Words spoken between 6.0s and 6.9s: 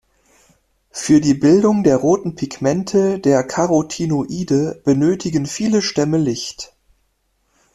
Licht.